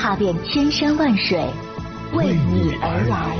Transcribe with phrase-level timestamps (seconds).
[0.00, 1.38] 踏遍千山万水，
[2.14, 3.36] 为你而来。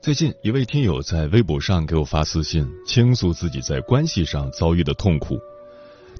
[0.00, 5.38] 最近，一位听友在微博上给我发私信，倾诉自己在关系上遭遇的痛苦。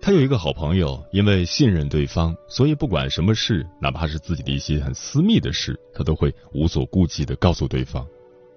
[0.00, 8.07] 他有一个好朋友，因为信任对方，所以不管什么事，哪怕是自己的一些很私密的事，他都会无所顾忌的告诉对方。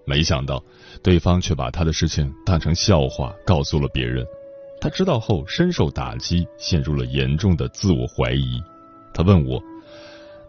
[0.06, 0.64] 没想到，
[1.02, 4.26] 对方却把他的事情当成笑话告诉了别人。
[4.82, 8.62] 他知道后深受打击，陷入了严重的自我怀疑。
[9.14, 9.62] 他问我：“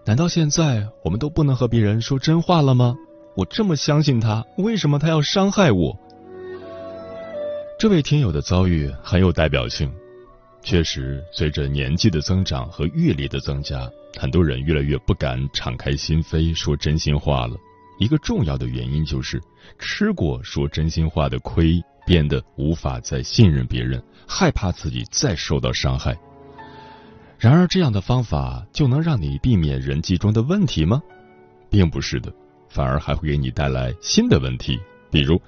[0.04, 2.94] 难道现在我们都不能和别人说真话了吗？”
[3.36, 5.98] 我这么相信他，为什么他要伤害我？
[7.78, 9.90] 这位听友的遭遇很有代表性。
[10.62, 17.56] 确实，随着年纪的增长和阅历的增加，很多人越来越不敢敞开心扉说真心话了。
[17.98, 19.40] 一个重要的原因就是
[19.78, 26.16] 吃过说真心话的亏，变得无法再信任别人，害怕自己再受到伤害。
[27.38, 31.02] 然而，这样的方法就能让你避免人际中的问题吗？
[31.70, 32.32] 并不是的。
[32.68, 34.78] 反而还会给你带来新的问题，
[35.10, 35.40] 比如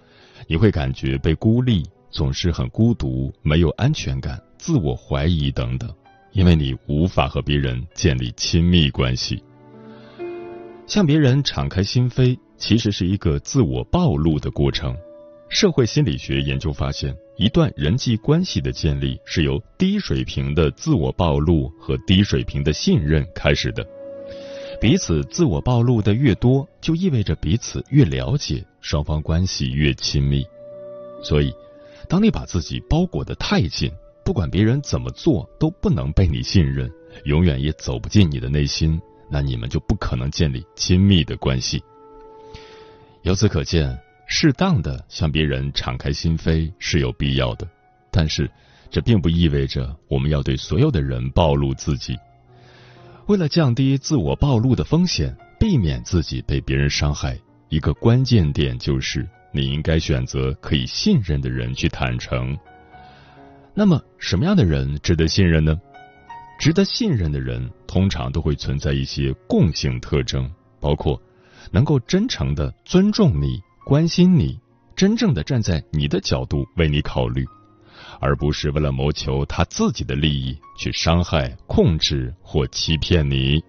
[0.49, 5.93] 你会感觉被孤立，总是很孤独，没有安全感，自我怀疑等等，
[6.31, 9.43] 因为你无法和别人建立亲密关系。
[10.87, 14.97] 向别人敞开心扉，其实是一个自我暴露的过程。
[15.49, 23.85] 社会心理学研究发现，一段人际关系的建立是由低水平的自我暴露和低水平的信任开始的。
[24.81, 30.47] 彼此自我暴露的越多，就意味着彼此越了解，双方关系越亲密。
[31.21, 31.53] 所以，
[32.09, 33.91] 当你把自己包裹的太紧，
[34.25, 36.91] 不管别人怎么做都不能被你信任，
[37.25, 39.01] 永远也走不进你的内心，
[39.31, 41.83] 那你们就不可能建立亲密的关系。
[43.23, 47.69] 由此可见，适当的向别人敞开心扉是有必要的，
[48.11, 48.51] 但是
[48.91, 52.17] 这并不意味着我们要对所有的人暴露自己。
[53.27, 57.39] 为了降低自我暴露的风险，避免自己被别人伤害，
[57.69, 62.57] 一个关键点就是你应该选择可以信任的人去坦诚。
[63.75, 65.81] 那么，什么样的人值得信任呢？
[66.59, 71.21] 值得信任的人通常都会存在一些共性特征，包括
[71.71, 74.61] 能够真诚的尊重你、关心你，
[74.95, 77.45] 真正的站在你的角度为你考虑。
[78.21, 83.61] 而不是为了谋求他自己的利益去伤害、控制或欺骗你。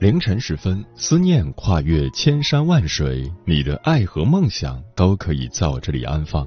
[0.00, 6.46] 凌晨时分，思念跨越千山万水，你的爱和梦想都可以在我这里安放。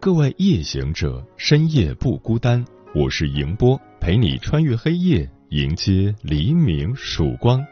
[0.00, 7.62] 各位夜行者，深夜不孤单，我是迎波，陪你穿越黑夜，迎接黎明曙光。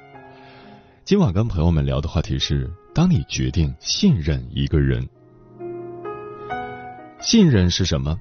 [1.03, 5.09] 今晚跟朋友们聊的话题是：当你决定信任一个人，
[7.23, 8.19] 信任是什么？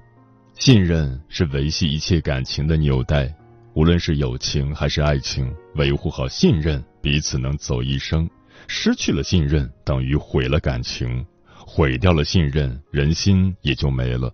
[0.53, 3.35] 信任是维系一切感情的纽带，
[3.79, 8.29] 无论是友情还是爱情，维护好信任，彼此能走一生。
[8.67, 14.29] 失去了信任，等于毁了感情；毁掉了信任，人心也就没了。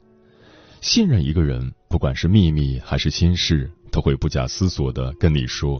[0.81, 5.79] 信任一个人，不管是秘密还是心事，都会不假思索的跟你说。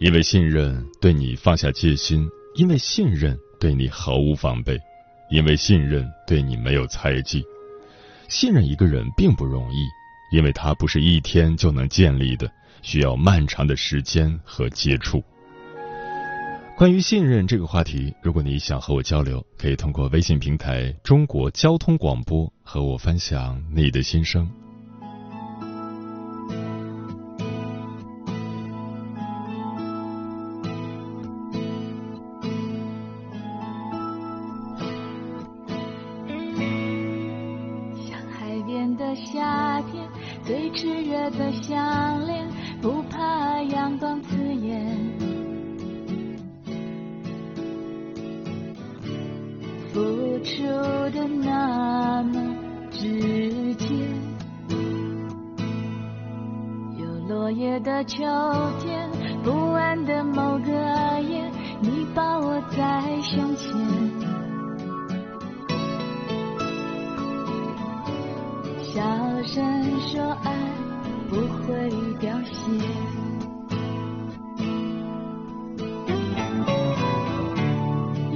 [0.00, 4.78] 因为信任，对你放下戒心；因为信任，对你毫无防备；
[5.30, 7.44] 因为信任，对你没有猜忌。
[8.28, 9.86] 信任一个人并不容易，
[10.34, 12.50] 因为他不是一天就能建立的，
[12.82, 15.22] 需要漫长的时间和接触。
[16.76, 24.48] 关于信任这个话题，如果你想和我交流，可以通过微信平台“中国交通广播”和我分享你的心声。
[57.88, 58.22] 的秋
[58.80, 59.10] 天，
[59.42, 60.70] 不安的某个
[61.22, 61.50] 夜，
[61.80, 63.66] 你把我在胸前，
[68.82, 69.00] 小
[69.42, 70.52] 声说爱
[71.30, 71.88] 不会
[72.20, 72.52] 凋谢。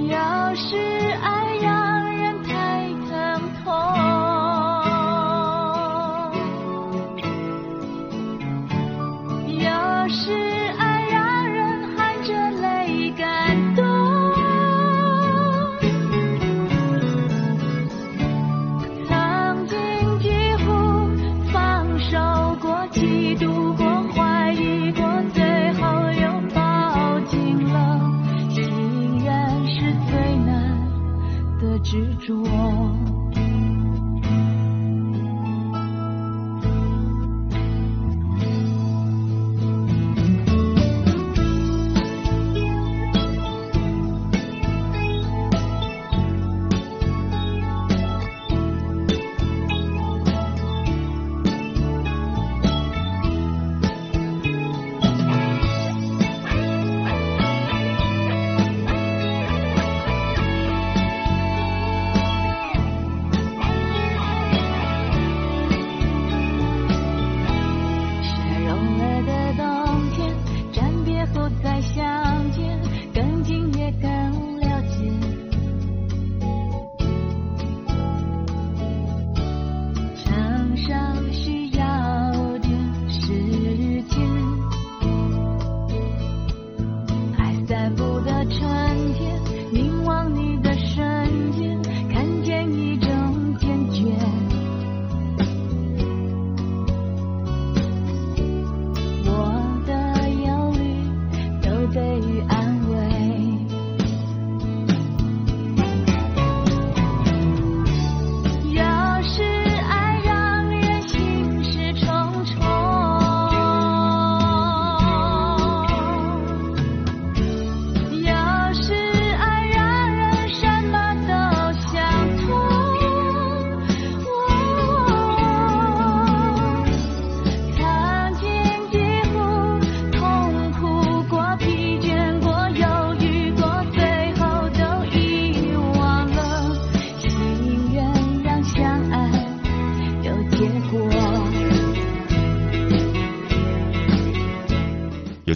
[0.09, 1.02] 要是
[31.93, 33.22] 执着。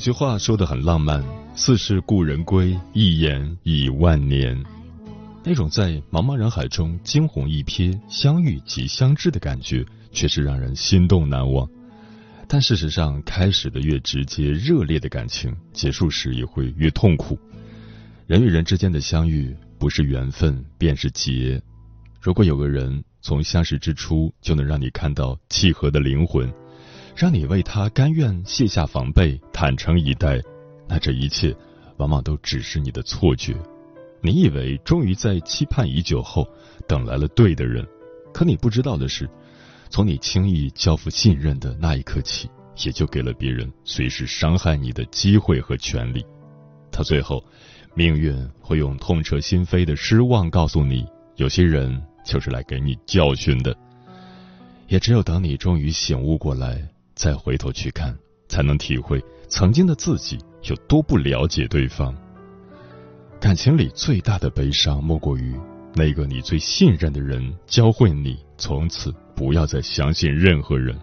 [0.08, 1.22] 句话说的很浪漫
[1.54, 4.58] ：“似是故人归，一眼已万年。”
[5.44, 11.70] 那种在茫茫人海中惊鸿一瞥、相遇即相知的感觉，却是让人心动难忘。
[12.48, 17.38] 但事实上，开始的越直接、热烈的感情，结束时也会越痛苦。
[18.28, 21.62] 人与人之间的相遇，不是缘分，便是劫。
[22.22, 26.50] 如果有个人从相识之初就能让你看到契合的灵魂。
[27.18, 30.40] 让你为他甘愿卸下防备，坦诚以待，
[30.88, 31.52] 那这一切
[31.98, 33.56] 往往都只是你的错觉。
[34.22, 36.48] 你以为终于在期盼已久后
[36.88, 37.84] 等来了对的人，
[38.32, 39.28] 可你不知道的是，
[39.90, 42.48] 从你轻易交付信任的那一刻起，
[42.86, 46.24] 也就给了别人随时伤害你的机会和权利。
[46.92, 47.44] 到最后，
[47.96, 51.04] 命运会用痛彻心扉的失望告诉你，
[51.38, 53.76] 有些人就是来给你教训的。
[54.88, 56.88] 也只有等你终于醒悟过来。
[57.18, 58.16] 再回头去看，
[58.48, 60.38] 才能体会曾经的自己
[60.70, 62.16] 有多不了解对方。
[63.40, 65.56] 感情里最大的悲伤，莫过于
[65.96, 70.96] 那个你最信任的人教会你从此不要再相信任何人。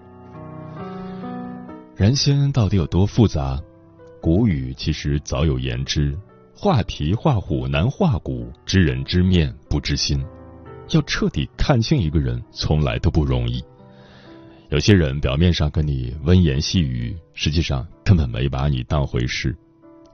[1.96, 3.60] 人心到底有多复杂？
[4.20, 6.16] 古语其实早有言之：
[6.54, 10.24] 画皮画虎难画骨，知人知面不知心。
[10.90, 13.64] 要彻底看清一个人，从来都不容易。
[14.74, 19.52] 有些人表面上跟你温言细语，实际上根本没把你当回事；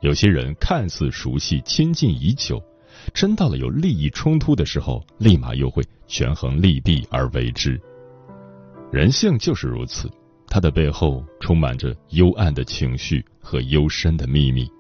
[0.02, 2.62] 有些人看似熟悉、亲近已久，
[3.14, 7.80] 真到了有利益冲突的时候，立马又会权衡利弊而为之。
[8.92, 10.10] 人性就是如此，
[10.46, 14.70] 它的背后充满着幽暗的情绪和幽深的秘密。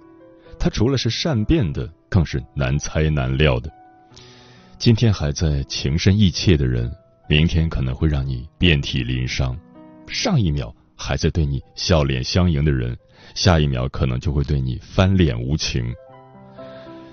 [0.58, 3.72] 它除了是善变的，更是难猜难料的。
[4.76, 6.92] 今天还在情深意切的人，
[7.30, 9.58] 明天可能会让你遍体鳞伤。
[10.10, 12.96] 上一秒还在对你笑脸相迎的人，
[13.34, 15.84] 下一秒可能就会对你翻脸无情。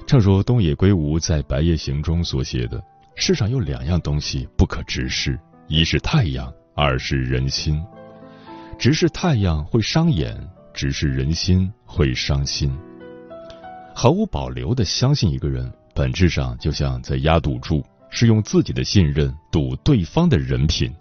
[0.07, 2.83] 正如东野圭吾在《白夜行》中所写的
[3.15, 7.81] ：“世上有两样东西不可直视，一是太阳，二是人心。
[8.79, 10.35] 直视太阳会伤眼，
[10.73, 12.75] 直视人心会伤心。
[13.93, 20.93] 毫无保留的相信一个人，本质上就像在压赌注，是用自己的信任赌对方的人品，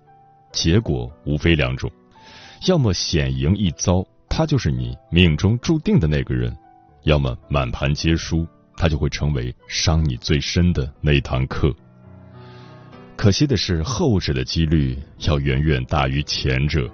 [0.53, 1.91] 结果无非两种：
[2.67, 6.50] 要么险赢一遭，他就是你命中注定的那个人；
[7.05, 11.75] 要么满盘皆输，他就会成为伤你最深的那堂课。
[13.17, 16.91] 可惜的是，后者的几率要远远大于前者。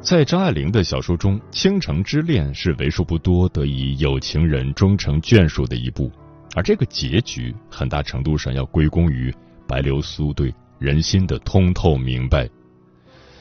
[0.00, 6.12] 在张爱玲的小说中，《倾城之恋》是为数不多得以有情人终成眷属的一部，
[6.54, 9.34] 而这个结局很大程度上要归功于
[9.66, 12.46] 白流苏对人心的通透明白。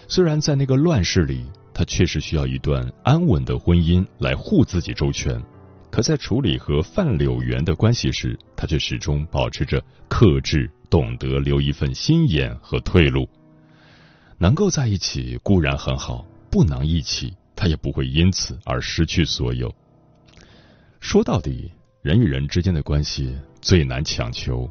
[0.08, 5.44] 虽然在那个乱世里，他确实需要一段安稳的婚姻来护自己周全，
[5.92, 13.28] 可在处理和范柳原的关系时，他却始终保持着克制，懂得留一份心眼和退路。
[14.38, 16.26] 能够在一起固然很好。
[16.50, 19.74] 不能一起，他也不会因此而失去所有。
[21.00, 21.72] 说到底，
[22.04, 24.70] 人与人之间的关系最难强求。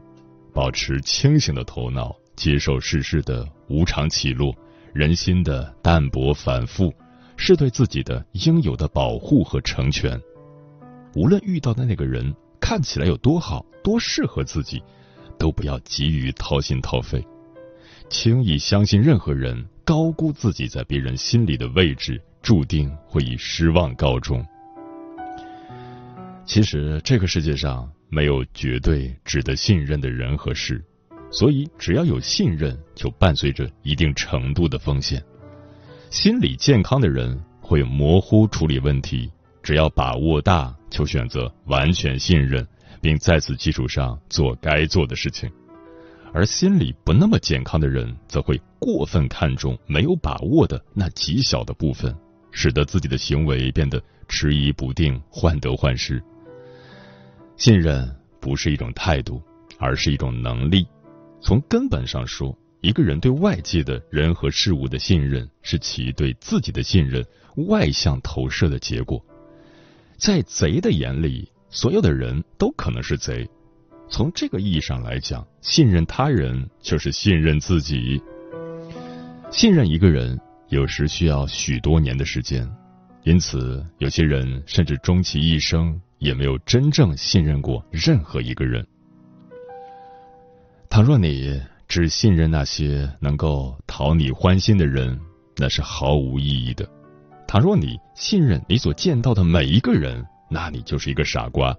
[0.55, 4.53] 保持清醒的头脑，接受世事的无常起落，
[4.93, 6.93] 人心的淡薄反复，
[7.37, 10.21] 是对自己的应有的保护和成全。
[11.15, 14.83] 无论遇到的那个人看起来有多好，多适合自己，
[15.39, 17.25] 都不要急于掏心掏肺，
[18.11, 19.65] 轻易相信任何人。
[19.85, 24.45] 高估自己在别人心里的位置，注定会以失望告终。
[26.45, 30.85] 其实这个世界上没有绝对值得信任的人和事，
[31.33, 35.21] 所以只要有信任，就伴随着一定程度的风险。
[36.11, 42.65] 心理健康的人会模糊处理问题，只要把握大，就选择完全信任，
[43.01, 45.51] 并在此基础上做该做的事情。
[46.35, 52.15] 而心理不那么健康的人，则会过分看重没有把握的那极小的部分，
[52.51, 56.23] 使得自己的行为变得迟疑不定、患得患失。
[57.57, 58.07] 信任
[58.39, 59.43] 不是一种态度，
[59.79, 60.87] 而是一种能力。
[61.43, 67.25] 从根本上说，一个人对外界的人和事物的信任，是其对自己的信任
[67.69, 69.23] 外向投射的结果。
[70.17, 73.49] 在贼的眼里，所有的人都可能是贼。
[74.09, 78.23] 从这个意义上来讲，信任他人就是信任自己。
[79.51, 82.71] 信任一个人，有时需要许多年的时间，
[83.25, 88.87] 因此有些人甚至终其一生也没有真正信任过任何一个人。
[90.93, 91.59] 倘若你
[91.89, 95.19] 只信任那些能够讨你欢心的人，
[95.57, 96.85] 那是毫无意义的；
[97.49, 101.75] 倘若你信任你所见到的每一个人，那你就是一个傻瓜。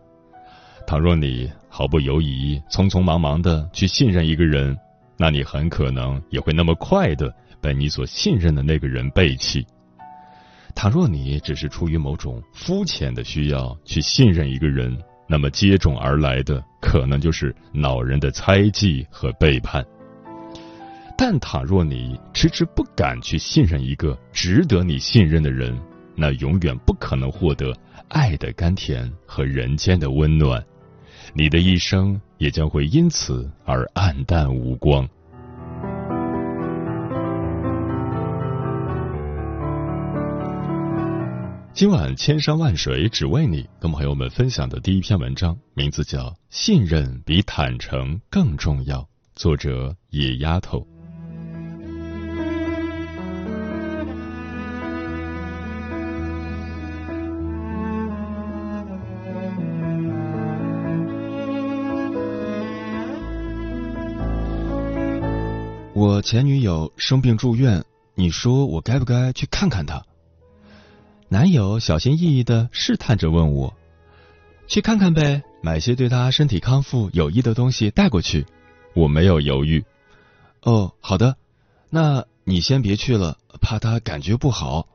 [0.87, 4.75] 倘若你毫不犹豫、匆匆忙忙的去信任一个人，
[5.15, 9.63] 那你很可能也会那么快的被你所信任的那个人背弃。
[10.73, 19.83] 倘若你只是出于某种肤浅的需要去信任一个人，那么接踵而来的可能就是恼人的猜忌和背叛。
[21.17, 25.79] 但倘若你迟迟不敢去信任一个值得你信任的人，
[26.15, 27.73] 那永远不可能获得
[28.09, 30.63] 爱的甘甜和人间的温暖。
[31.33, 35.07] 你的一生也将会因此而黯淡无光。
[41.75, 46.19] 今晚千山万水只为你，跟朋友们分享的第一篇文章，名字叫
[46.51, 48.99] 《信任比坦诚更重要》，
[49.33, 50.85] 作者野丫头。
[65.95, 69.99] 我前女友生病住院，你说我该不该去看看她？
[71.33, 73.73] 男友小心翼翼的试探着问我
[74.69, 78.45] ：“去看看呗，买些对他身体康复有益的东西带过去。”
[78.93, 79.83] 我没有犹豫。
[80.61, 81.35] 哦，好的，
[81.89, 84.87] 那你先别去了，怕他感觉不好。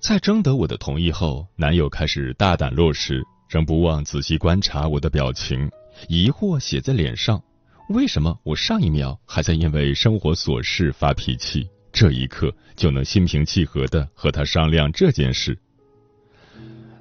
[0.00, 5.70] 在征得我的同意后，男友开始大胆落实，仍不忘仔细观察我的表情，
[6.08, 7.42] 疑惑写在脸上。
[7.90, 11.68] 为什么我上一秒还在因为生活琐事发脾气，
[11.98, 15.58] 这一刻就能心平气和的和他商量这件事？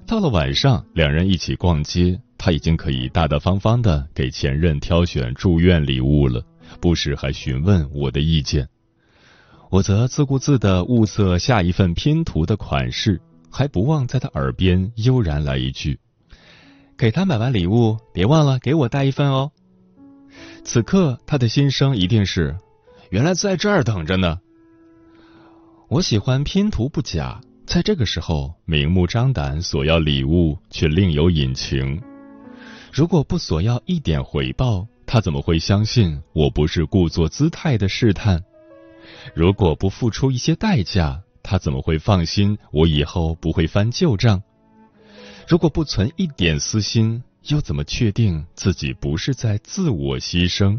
[0.08, 6.44] 到了晚上，两人一起逛街，他已经可以大大方方的给前任挑选住院礼物了，
[6.82, 8.68] 不时还询问我的意见。
[9.70, 16.00] 我则自顾自的物色下一份拼图的款式，还不忘在他耳边悠然来一句
[16.98, 19.52] ：“给他买完礼物，别忘了给我带一份哦。”
[20.66, 22.58] 此刻他的心声一定是：
[23.12, 24.40] 原来在这儿等着呢。
[25.90, 32.02] 我喜欢拼图不假，在这个时候明目张胆索要礼物，却另有隐情。
[32.92, 38.44] 如果不索要一点回报，他怎么会相信我不是故作姿态的试探？
[39.34, 44.44] 如果不付出一些代价，他怎么会放心我以后不会翻旧账？
[45.48, 50.78] 如果不存一点私心，又怎么确定自己不是在自我牺牲？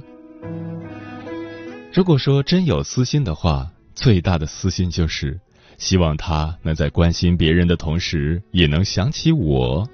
[1.95, 5.41] 如果说真有私心的话，最大的私心就是
[5.77, 9.85] 希望他能在关心别人的同时，也能想起我。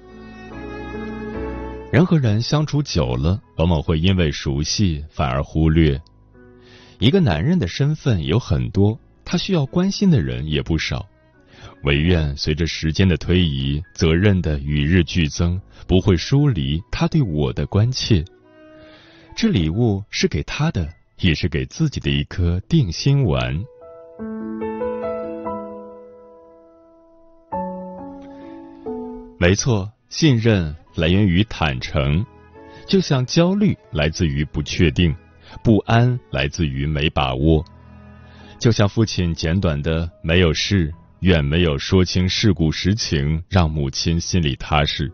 [1.91, 5.99] 人和人相处久了，往往会因为熟悉反而忽略。
[6.99, 11.03] 一个男人的身份有很多，他需要关心的人也不少。
[11.83, 18.23] 唯愿随着时间的推移，责任的与日俱增，不会疏离他对我的关切。
[19.35, 20.87] 这礼物是给他的，
[21.21, 23.63] 也是给自己的一颗定心丸。
[29.47, 32.25] 没错，信任来源于坦诚，
[32.87, 35.15] 就像焦虑来自于不确定，
[35.63, 37.63] 不安来自于没把握。
[38.57, 40.91] 就像父亲简短的“没有事”。
[41.21, 45.11] 远没有说清事故实情，让母亲心里踏实。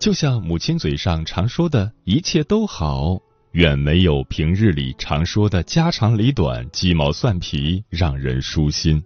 [0.00, 3.16] 就像母亲嘴上常说的一切都好，
[3.52, 9.00] 远没有平日里常说的家长里短、鸡毛蒜皮让人舒心。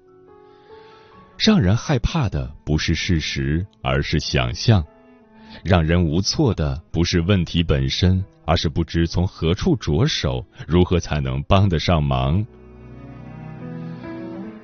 [1.36, 4.82] 让人害怕的不是事实，而是想象；
[5.62, 12.44] 让人无措的不是问题本身，而是不知从何处着手，如何才能帮得上忙。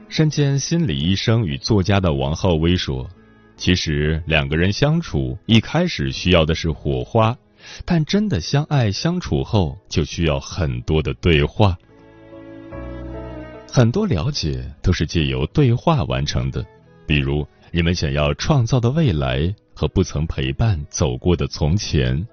[0.09, 3.09] 身兼心理医生与作家的王浩威说
[3.57, 7.37] ：“其实两个人相处一开始需要的是火花，
[7.85, 11.77] 但真的相爱相处后，就需要很多的对话。
[13.73, 16.67] 很多了解都是借由对话完成的，
[17.07, 22.27] 比如你们想要创造的未来和不曾陪伴走过的从前。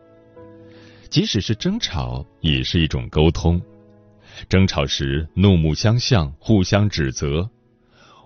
[1.12, 3.62] 即使是争吵，也是一种沟通。
[4.50, 7.48] 争吵时怒目相向，互相指责。”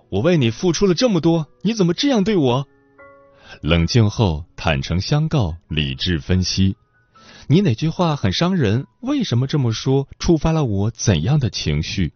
[0.08, 2.66] 我为你付出了这么多，你怎么这样对我？
[3.60, 6.76] 冷静后坦诚相告，理智分析，
[7.46, 8.86] 你哪句话很伤人？
[9.00, 10.08] 为什么这么说？
[10.18, 12.12] 触发了我怎样的情绪？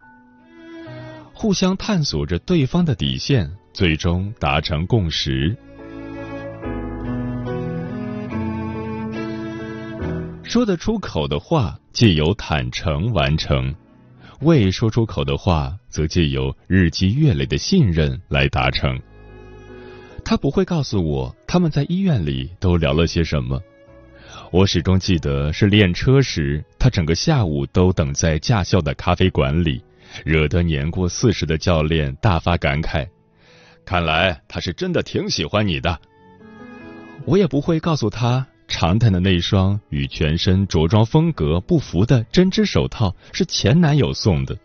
[1.39, 5.55] 互相探索着对方的底线，最终达成共识。
[10.43, 13.71] 说得出口的话，借由坦诚完成。
[14.41, 18.99] 未说出口的话，则借由日积月累的信任来达成。
[20.25, 23.61] 他不会告诉我他们在医院里都聊了些什么。
[24.51, 29.83] 我始终记得是练车时，他整个下午都等在驾校的咖啡馆里，
[30.25, 33.07] 惹得年过四十的教练大发感慨。
[33.85, 35.99] 看来他是真的挺喜欢你的。
[37.25, 38.45] 我也不会告诉他。
[38.69, 44.57] 常戴的那双与全身着装风格不符的针织手套是前男友送的。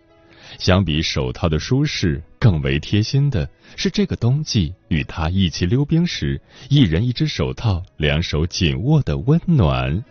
[0.58, 10.04] 相比手套的舒适，更为贴心的是这个冬季与他一起溜冰时，一人一只手套，两手紧握的温暖。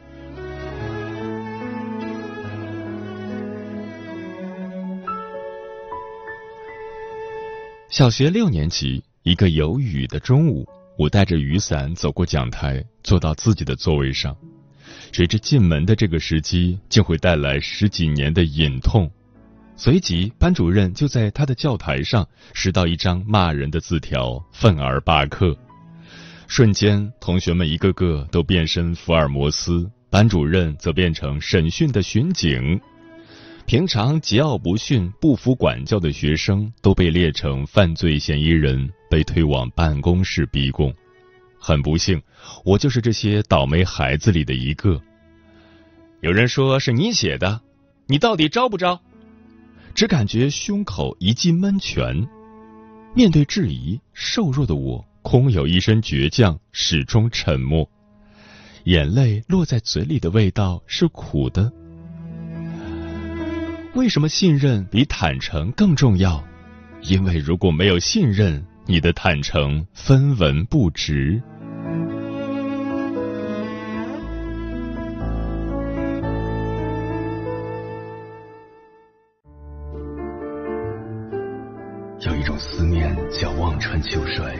[7.91, 10.65] 小学六年级，一个有雨的中午。
[10.97, 14.33] 我带着雨伞走过讲台，坐到自己的座位上。
[15.11, 19.11] 谁知进门的这个时机，竟会带来十几年的隐痛。
[19.75, 25.53] 随即，班主任就在他的教台上拾到一张骂人的字条，愤而罢课。
[26.47, 32.79] 瞬间，同学们一个个都变身福尔摩斯，班主任则变成审讯的巡警。
[33.65, 38.91] 平常桀骜不驯、不服管教的学生，都被列成犯罪嫌疑人。
[39.09, 40.93] 被推往办公室逼供，
[41.59, 42.21] 很不幸，
[42.63, 45.01] 我就是这些倒霉孩子里的一个。
[46.21, 47.59] 有人说是你写的，
[48.07, 49.01] 你到底招不招？
[49.93, 52.25] 只感觉胸口一记闷拳。
[53.13, 57.89] 面对质疑，瘦弱的我空有一身倔强，始终沉默。
[58.85, 61.69] 眼泪落在嘴里的味道是苦的。
[63.93, 66.41] 为什么信任比坦诚更重要？
[67.01, 71.41] 因为如果没有信任，你的坦诚分文不值。
[82.21, 84.57] 有一种思念叫望穿秋水，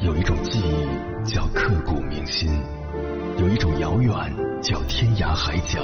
[0.00, 2.48] 有一种记忆叫刻骨铭心，
[3.38, 4.12] 有一种遥远
[4.62, 5.80] 叫天涯海角，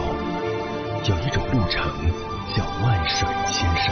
[1.09, 3.87] 有一种路程叫万水千山，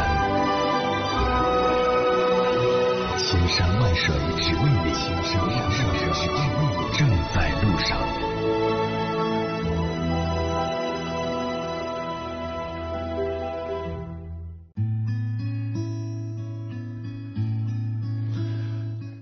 [3.19, 5.79] 千山万水只为你，千山万水
[6.13, 6.63] 只为你，
[6.97, 7.89] 正在路上。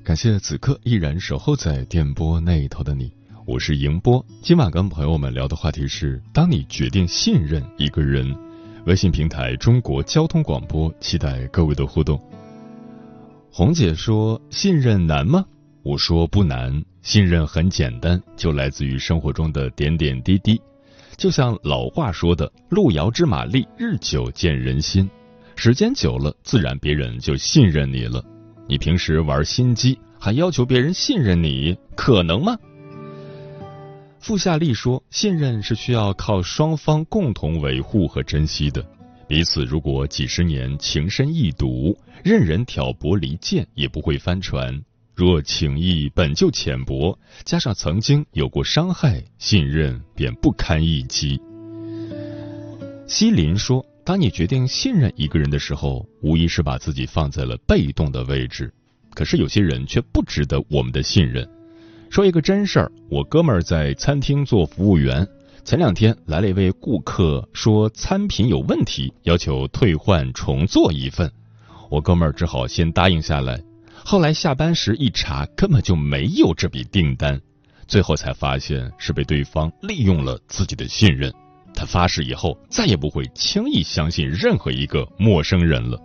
[0.02, 3.12] 感谢此刻依然守候在电波那头的你。
[3.44, 8.45] 我是迎波，今晚跟朋友们聊的话题是：当你决定信任一个人。
[8.86, 12.20] 微信平台中国交通广播，期待各位的互动。
[13.50, 15.44] 红姐说：“信任难吗？”
[15.82, 20.60] 我说：“不难，信任很简单，就来自于生活中的点点滴滴。
[21.16, 25.10] 就像老话说的：‘路遥知马力，日久见人心。’
[25.56, 28.24] 时间久了，自然别人就信任你了。
[28.68, 32.56] 你平时玩心机，还要求别人信任你，可能吗？”
[34.26, 38.84] 傅夏利说：“信任是需要靠双方共同维护和珍惜的。
[39.28, 44.82] 彼此如果几十年情深意笃，任人挑拨离间也不会翻船。
[45.14, 51.40] 若情谊本就浅薄，加上曾经有过伤害，信任便不堪一击。”
[53.06, 58.74] 西林说：“当你决定信任一个人的时候，无疑是把自己放在了被动的位置。
[59.14, 61.48] 可是有些人却不值得我们的信任。”
[62.10, 65.26] 说一个真事儿，我哥们儿在餐厅做服务员，
[65.64, 71.30] 前两天来了一位顾客，说餐品有问题，要求退换重做一份。
[71.90, 73.60] 我哥们儿只好先答应下来。
[74.04, 77.40] 后来下班时一查，根本就没有这笔订单，
[77.86, 81.32] 最后才发现是被对方利用了自己的信任。
[81.74, 86.00] 他发誓以后再也不会轻易相信任何一个陌生人了。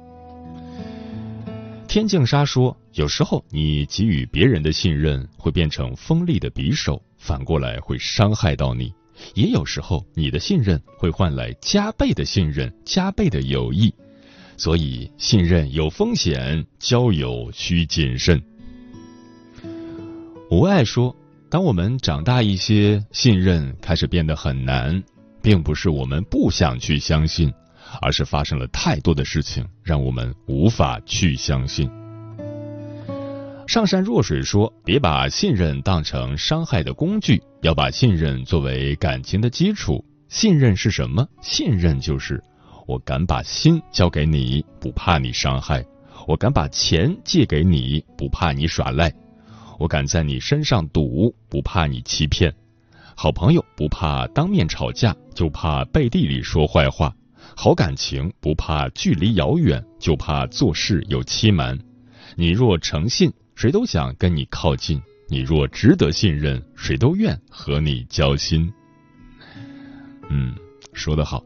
[1.91, 8.87] 天净沙说：“有时候你给予别人的信任会变成锋利的匕首，反过来会伤害到你；
[9.33, 13.93] 也有时候你的信任会换来加倍的信任、加倍的友谊。
[14.55, 18.41] 所以，信任有风险，交友需谨慎。”
[20.49, 21.13] 无爱说
[21.51, 25.03] ：“当我们长大一些，信任开始变得很难，
[25.41, 27.53] 并不是我们不想去相信。”
[28.01, 31.89] 而是发生了太多的事情，让我们无法去相信。
[33.67, 40.03] 上善若水说：“别把信任当成伤害的工具，要把信任作为感情的基础。
[40.27, 41.25] 信任是什么？
[41.41, 42.43] 信任就是
[42.85, 45.81] 我敢把心交给你，不怕你伤害；
[46.27, 49.09] 我敢把钱借给你，不怕你耍赖；
[49.79, 52.53] 我敢在你身上赌，不怕你欺骗。
[53.15, 57.13] 好朋友不怕当面吵架，就怕背地里说坏话。”
[57.55, 61.77] 好感情不怕距离遥远，就怕做事有欺瞒。
[62.35, 68.71] 你若诚信，谁都想跟你靠近；你若值得信任，谁都愿和你交心。
[70.29, 70.55] 嗯，
[70.93, 71.43] 说得好。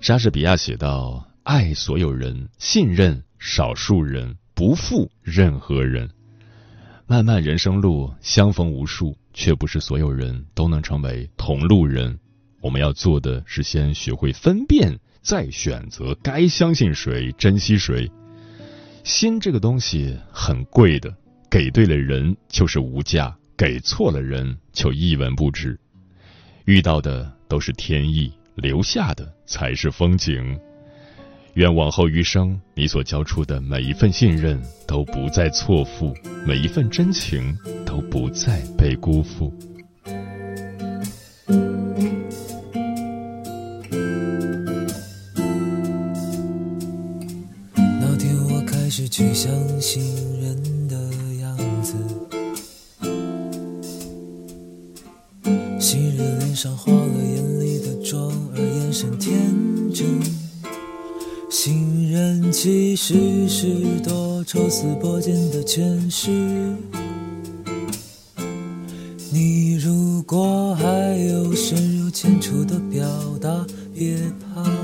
[0.00, 6.08] 莎士比亚写道：“爱所有人，信任少数人，不负任何人。”
[7.06, 12.18] 漫漫人生路，相逢无数，却不是所有人都能成为同路人。
[12.60, 14.98] 我们要做的是先学会分辨。
[15.22, 18.10] 再选择该相信谁，珍惜谁。
[19.04, 21.14] 心这个东西很贵的，
[21.50, 25.78] 给对了人就是无价，给错了人就一文不值。
[26.66, 30.58] 遇到的都是天意，留下的才是风景。
[31.54, 36.14] 愿往后余生，你所交出的每一份信任都不再错付，
[36.46, 39.52] 每一份真情都不再被辜负。
[49.10, 50.00] 去相信
[50.40, 50.96] 人的
[51.40, 51.94] 样子，
[55.80, 59.34] 新人脸上化了眼里的妆，而眼神天
[59.92, 60.06] 真。
[61.50, 63.66] 新人其实是
[64.04, 66.30] 多抽丝剥茧的诠释。
[69.32, 73.04] 你如果还有深入浅出的表
[73.40, 74.16] 达，别
[74.54, 74.79] 怕。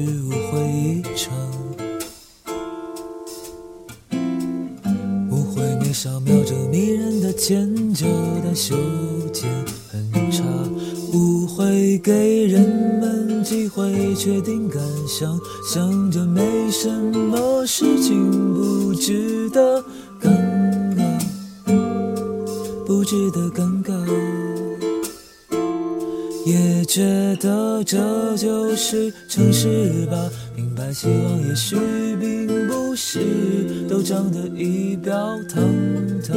[0.00, 1.30] 去误会一场
[5.30, 8.06] 误会你扫描着迷人的尖叫
[8.42, 8.74] 但修
[9.30, 9.50] 剪
[9.90, 10.42] 很差
[11.12, 12.62] 误会给人
[12.98, 15.38] 们机会确定感想
[15.70, 16.40] 想着美
[31.00, 31.76] 希望也许
[32.20, 35.14] 并不是都长得仪表
[35.48, 35.64] 堂
[36.22, 36.36] 堂，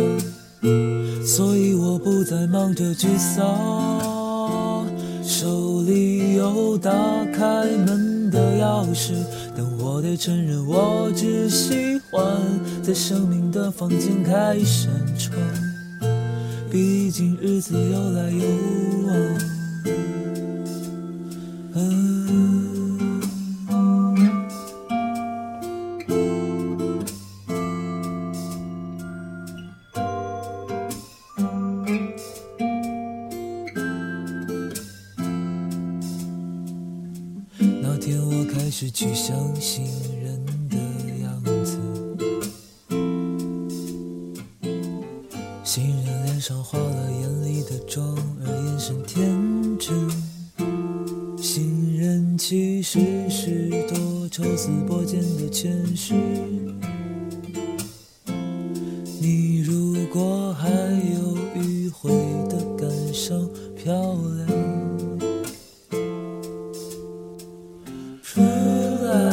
[1.25, 4.87] 所以我不再忙着沮丧，
[5.21, 6.89] 手里有打
[7.33, 9.11] 开门的钥匙，
[9.53, 12.23] 但我得承认我只喜欢
[12.81, 15.37] 在生命的房间开一扇窗，
[16.71, 18.47] 毕竟日子有来有
[19.07, 19.13] 往。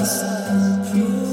[0.01, 1.30] us through.